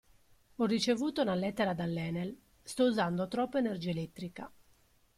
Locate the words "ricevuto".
0.65-1.21